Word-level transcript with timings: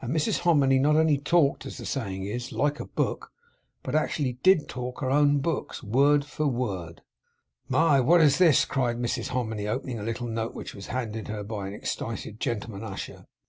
And 0.00 0.12
Mrs 0.12 0.40
Hominy 0.40 0.80
not 0.80 0.96
only 0.96 1.16
talked, 1.16 1.64
as 1.64 1.78
the 1.78 1.86
saying 1.86 2.24
is, 2.24 2.50
like 2.50 2.80
a 2.80 2.86
book, 2.86 3.30
but 3.84 3.94
actually 3.94 4.32
did 4.42 4.68
talk 4.68 5.00
her 5.00 5.12
own 5.12 5.38
books, 5.38 5.80
word 5.80 6.24
for 6.24 6.48
word. 6.48 7.02
'My! 7.68 8.00
what 8.00 8.20
is 8.20 8.38
this!' 8.38 8.64
cried 8.64 8.98
Mrs 8.98 9.28
Hominy, 9.28 9.68
opening 9.68 10.00
a 10.00 10.04
little 10.04 10.26
note 10.26 10.54
which 10.54 10.74
was 10.74 10.88
handed 10.88 11.28
her 11.28 11.44
by 11.44 11.70
her 11.70 11.76
excited 11.76 12.40
gentleman 12.40 12.82
usher. 12.82 13.28